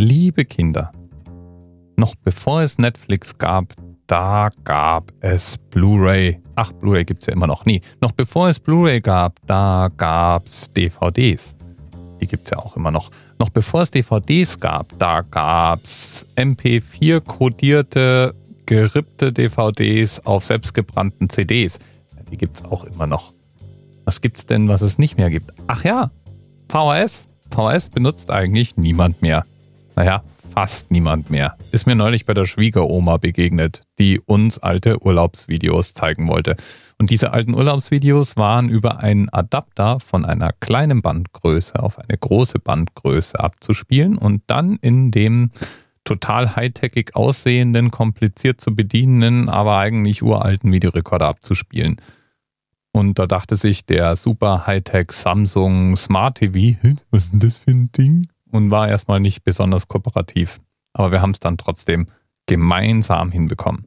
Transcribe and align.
Liebe 0.00 0.44
Kinder, 0.44 0.92
noch 1.96 2.14
bevor 2.14 2.62
es 2.62 2.78
Netflix 2.78 3.36
gab, 3.36 3.74
da 4.06 4.48
gab 4.62 5.12
es 5.18 5.58
Blu-ray. 5.72 6.40
Ach, 6.54 6.70
Blu-ray 6.70 7.04
gibt 7.04 7.22
es 7.22 7.26
ja 7.26 7.32
immer 7.32 7.48
noch. 7.48 7.66
Nee, 7.66 7.80
noch 8.00 8.12
bevor 8.12 8.48
es 8.48 8.60
Blu-ray 8.60 9.00
gab, 9.00 9.44
da 9.48 9.88
gab 9.96 10.46
es 10.46 10.70
DVDs. 10.70 11.56
Die 12.20 12.28
gibt 12.28 12.44
es 12.44 12.50
ja 12.50 12.58
auch 12.58 12.76
immer 12.76 12.92
noch. 12.92 13.10
Noch 13.40 13.50
bevor 13.50 13.82
es 13.82 13.90
DVDs 13.90 14.60
gab, 14.60 14.96
da 15.00 15.22
gab 15.22 15.82
es 15.82 16.28
MP4-kodierte, 16.36 18.36
gerippte 18.66 19.32
DVDs 19.32 20.20
auf 20.20 20.44
selbstgebrannten 20.44 21.28
CDs. 21.28 21.80
Die 22.30 22.38
gibt 22.38 22.58
es 22.58 22.64
auch 22.64 22.84
immer 22.84 23.08
noch. 23.08 23.32
Was 24.04 24.20
gibt's 24.20 24.46
denn, 24.46 24.68
was 24.68 24.80
es 24.80 24.98
nicht 24.98 25.16
mehr 25.16 25.28
gibt? 25.28 25.52
Ach 25.66 25.82
ja, 25.82 26.12
VHS. 26.68 27.26
VHS 27.50 27.88
benutzt 27.88 28.30
eigentlich 28.30 28.76
niemand 28.76 29.22
mehr. 29.22 29.44
Naja, 29.98 30.22
fast 30.54 30.92
niemand 30.92 31.28
mehr. 31.28 31.56
Ist 31.72 31.88
mir 31.88 31.96
neulich 31.96 32.24
bei 32.24 32.32
der 32.32 32.44
Schwiegeroma 32.44 33.16
begegnet, 33.16 33.82
die 33.98 34.20
uns 34.20 34.60
alte 34.60 35.04
Urlaubsvideos 35.04 35.92
zeigen 35.92 36.28
wollte. 36.28 36.54
Und 36.98 37.10
diese 37.10 37.32
alten 37.32 37.52
Urlaubsvideos 37.52 38.36
waren 38.36 38.68
über 38.68 39.00
einen 39.00 39.28
Adapter 39.30 39.98
von 39.98 40.24
einer 40.24 40.52
kleinen 40.60 41.02
Bandgröße 41.02 41.82
auf 41.82 41.98
eine 41.98 42.16
große 42.16 42.60
Bandgröße 42.60 43.40
abzuspielen 43.40 44.16
und 44.16 44.44
dann 44.46 44.76
in 44.76 45.10
dem 45.10 45.50
total 46.04 46.54
hightechig 46.54 47.16
aussehenden, 47.16 47.90
kompliziert 47.90 48.60
zu 48.60 48.76
bedienenden, 48.76 49.48
aber 49.48 49.78
eigentlich 49.78 50.22
uralten 50.22 50.70
Videorekorder 50.70 51.26
abzuspielen. 51.26 51.96
Und 52.92 53.18
da 53.18 53.26
dachte 53.26 53.56
sich 53.56 53.84
der 53.84 54.14
super 54.14 54.64
Hightech 54.64 55.10
Samsung 55.10 55.96
Smart 55.96 56.36
TV, 56.36 56.78
was 57.10 57.24
ist 57.24 57.32
denn 57.32 57.40
das 57.40 57.58
für 57.58 57.72
ein 57.72 57.90
Ding? 57.90 58.28
Und 58.50 58.70
war 58.70 58.88
erstmal 58.88 59.20
nicht 59.20 59.44
besonders 59.44 59.88
kooperativ. 59.88 60.60
Aber 60.92 61.12
wir 61.12 61.20
haben 61.20 61.32
es 61.32 61.40
dann 61.40 61.58
trotzdem 61.58 62.08
gemeinsam 62.46 63.30
hinbekommen. 63.30 63.86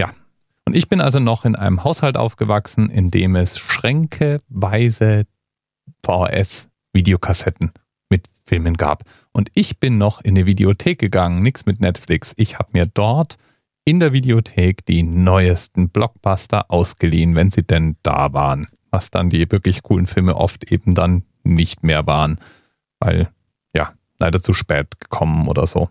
Ja. 0.00 0.10
Und 0.64 0.74
ich 0.74 0.88
bin 0.88 1.00
also 1.00 1.20
noch 1.20 1.44
in 1.44 1.54
einem 1.54 1.84
Haushalt 1.84 2.16
aufgewachsen, 2.16 2.90
in 2.90 3.10
dem 3.10 3.36
es 3.36 3.58
schränkeweise 3.58 5.26
VHS-Videokassetten 6.04 7.72
mit 8.10 8.26
Filmen 8.44 8.76
gab. 8.76 9.04
Und 9.32 9.50
ich 9.54 9.78
bin 9.78 9.98
noch 9.98 10.20
in 10.22 10.36
eine 10.36 10.46
Videothek 10.46 10.98
gegangen, 10.98 11.42
nichts 11.42 11.66
mit 11.66 11.80
Netflix. 11.80 12.32
Ich 12.36 12.58
habe 12.58 12.70
mir 12.72 12.86
dort 12.86 13.36
in 13.84 14.00
der 14.00 14.12
Videothek 14.12 14.84
die 14.84 15.02
neuesten 15.02 15.88
Blockbuster 15.90 16.70
ausgeliehen, 16.70 17.34
wenn 17.34 17.50
sie 17.50 17.62
denn 17.62 17.96
da 18.02 18.32
waren. 18.32 18.66
Was 18.90 19.10
dann 19.10 19.30
die 19.30 19.50
wirklich 19.50 19.82
coolen 19.82 20.06
Filme 20.06 20.34
oft 20.36 20.64
eben 20.64 20.94
dann 20.94 21.24
nicht 21.42 21.82
mehr 21.82 22.06
waren, 22.06 22.38
weil 23.00 23.28
ja, 23.74 23.92
leider 24.18 24.42
zu 24.42 24.54
spät 24.54 25.00
gekommen 25.00 25.48
oder 25.48 25.66
so. 25.66 25.88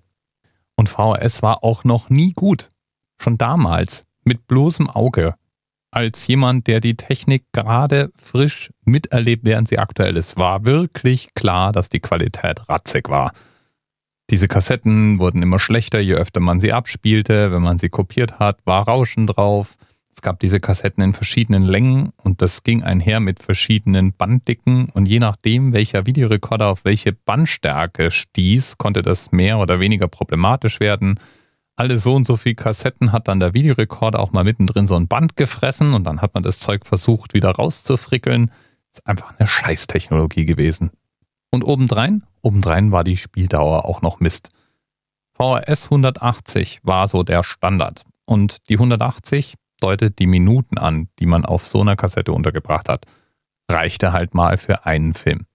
Und 0.75 0.89
VHS 0.89 1.41
war 1.41 1.63
auch 1.63 1.83
noch 1.83 2.09
nie 2.09 2.33
gut. 2.33 2.69
Schon 3.21 3.37
damals, 3.37 4.03
mit 4.23 4.47
bloßem 4.47 4.89
Auge. 4.89 5.35
Als 5.89 6.27
jemand, 6.27 6.67
der 6.67 6.79
die 6.79 6.95
Technik 6.95 7.45
gerade 7.53 8.11
frisch 8.15 8.71
miterlebt, 8.83 9.45
während 9.45 9.67
sie 9.67 9.79
aktuell 9.79 10.17
ist, 10.17 10.37
war 10.37 10.65
wirklich 10.65 11.33
klar, 11.33 11.71
dass 11.71 11.89
die 11.89 12.01
Qualität 12.01 12.69
ratzig 12.69 13.09
war. 13.09 13.31
Diese 14.29 14.49
Kassetten 14.49 15.19
wurden 15.19 15.41
immer 15.41 15.57
schlechter, 15.57 15.99
je 15.99 16.15
öfter 16.15 16.41
man 16.41 16.59
sie 16.59 16.73
abspielte. 16.73 17.51
Wenn 17.51 17.61
man 17.61 17.77
sie 17.77 17.89
kopiert 17.89 18.39
hat, 18.39 18.59
war 18.65 18.85
Rauschen 18.87 19.25
drauf. 19.25 19.77
Es 20.17 20.23
gab 20.23 20.39
diese 20.39 20.59
Kassetten 20.59 21.03
in 21.03 21.13
verschiedenen 21.13 21.61
Längen 21.61 22.11
und 22.23 22.41
das 22.41 22.63
ging 22.63 22.81
einher 22.81 23.19
mit 23.19 23.39
verschiedenen 23.39 24.13
Banddicken 24.13 24.89
und 24.89 25.07
je 25.07 25.19
nachdem, 25.19 25.73
welcher 25.73 26.07
Videorekorder 26.07 26.69
auf 26.69 26.85
welche 26.85 27.13
Bandstärke 27.13 28.09
stieß, 28.09 28.79
konnte 28.79 29.03
das 29.03 29.31
mehr 29.31 29.59
oder 29.59 29.79
weniger 29.79 30.07
problematisch 30.07 30.79
werden. 30.79 31.19
Alle 31.75 31.99
so 31.99 32.15
und 32.15 32.25
so 32.25 32.35
viele 32.35 32.55
Kassetten 32.55 33.11
hat 33.11 33.27
dann 33.27 33.39
der 33.39 33.53
Videorekorder 33.53 34.19
auch 34.19 34.31
mal 34.31 34.43
mittendrin 34.43 34.87
so 34.87 34.95
ein 34.95 35.07
Band 35.07 35.35
gefressen 35.35 35.93
und 35.93 36.03
dann 36.05 36.19
hat 36.19 36.33
man 36.33 36.41
das 36.41 36.61
Zeug 36.61 36.87
versucht 36.87 37.35
wieder 37.35 37.51
rauszufrickeln. 37.51 38.49
Ist 38.91 39.05
einfach 39.05 39.35
eine 39.37 39.47
Scheißtechnologie 39.47 40.45
gewesen. 40.45 40.89
Und 41.51 41.63
obendrein 41.63 42.23
Obendrein 42.41 42.91
war 42.91 43.03
die 43.03 43.17
Spieldauer 43.17 43.85
auch 43.85 44.01
noch 44.01 44.19
Mist. 44.19 44.49
VHS 45.33 45.85
180 45.91 46.79
war 46.81 47.07
so 47.07 47.21
der 47.21 47.43
Standard. 47.43 48.01
Und 48.25 48.67
die 48.69 48.75
180 48.77 49.53
deutet 49.79 50.19
die 50.19 50.27
Minuten 50.27 50.77
an, 50.77 51.09
die 51.19 51.25
man 51.25 51.45
auf 51.45 51.67
so 51.67 51.81
einer 51.81 51.95
Kassette 51.95 52.31
untergebracht 52.31 52.89
hat. 52.89 53.05
Reichte 53.69 54.13
halt 54.13 54.33
mal 54.33 54.57
für 54.57 54.85
einen 54.85 55.13
Film. 55.13 55.45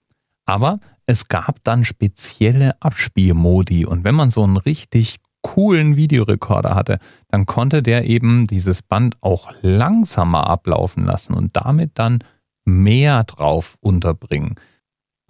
Aber 0.44 0.80
es 1.06 1.28
gab 1.28 1.62
dann 1.64 1.84
spezielle 1.84 2.80
Abspielmodi 2.80 3.86
und 3.86 4.04
wenn 4.04 4.14
man 4.14 4.30
so 4.30 4.42
einen 4.42 4.56
richtig 4.56 5.16
coolen 5.42 5.96
Videorekorder 5.96 6.74
hatte, 6.74 6.98
dann 7.28 7.46
konnte 7.46 7.82
der 7.82 8.04
eben 8.04 8.46
dieses 8.46 8.82
Band 8.82 9.16
auch 9.20 9.50
langsamer 9.62 10.46
ablaufen 10.46 11.04
lassen 11.04 11.34
und 11.34 11.56
damit 11.56 11.98
dann 11.98 12.20
mehr 12.64 13.24
drauf 13.24 13.76
unterbringen 13.80 14.56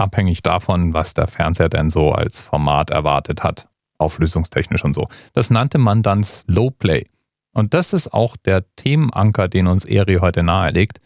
abhängig 0.02 0.42
davon, 0.42 0.92
was 0.92 1.14
der 1.14 1.26
Fernseher 1.26 1.68
denn 1.68 1.88
so 1.88 2.12
als 2.12 2.40
Format 2.40 2.90
erwartet 2.90 3.42
hat, 3.42 3.68
auflösungstechnisch 3.98 4.84
und 4.84 4.94
so. 4.94 5.06
Das 5.32 5.48
nannte 5.48 5.78
man 5.78 6.02
dann 6.02 6.22
Slow 6.24 6.70
Play. 6.70 7.04
Und 7.52 7.74
das 7.74 7.92
ist 7.92 8.12
auch 8.12 8.36
der 8.36 8.64
Themenanker, 8.76 9.48
den 9.48 9.66
uns 9.66 9.84
Eri 9.84 10.16
heute 10.16 10.42
nahelegt. 10.42 11.00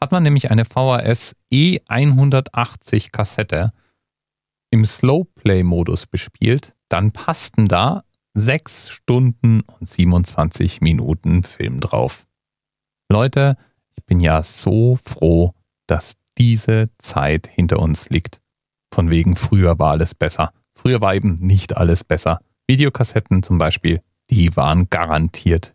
Hat 0.00 0.10
man 0.10 0.22
nämlich 0.22 0.50
eine 0.50 0.64
VHS 0.64 1.36
E180 1.52 3.10
Kassette 3.12 3.72
im 4.70 4.84
Slow 4.84 5.24
Play 5.34 5.62
Modus 5.62 6.06
bespielt, 6.06 6.74
dann 6.88 7.12
passten 7.12 7.66
da 7.66 8.04
6 8.34 8.88
Stunden 8.88 9.60
und 9.60 9.86
27 9.86 10.80
Minuten 10.80 11.42
Film 11.42 11.80
drauf. 11.80 12.26
Leute, 13.10 13.58
ich 13.94 14.04
bin 14.04 14.20
ja 14.20 14.42
so 14.42 14.96
froh, 14.96 15.52
dass 15.86 16.14
diese 16.38 16.88
Zeit 16.96 17.46
hinter 17.46 17.78
uns 17.80 18.08
liegt. 18.08 18.40
Von 18.92 19.10
wegen 19.10 19.36
früher 19.36 19.78
war 19.78 19.92
alles 19.92 20.14
besser. 20.14 20.52
Früher 20.74 21.02
war 21.02 21.14
eben 21.14 21.38
nicht 21.40 21.76
alles 21.76 22.02
besser. 22.02 22.40
Videokassetten 22.66 23.42
zum 23.42 23.58
Beispiel, 23.58 24.00
die 24.30 24.56
waren 24.56 24.88
garantiert 24.88 25.74